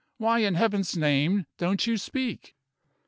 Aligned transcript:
Why, 0.17 0.39
in 0.39 0.55
Heaven's 0.55 0.97
name, 0.97 1.45
don't 1.59 1.85
you 1.85 1.95
speak?" 1.95 2.55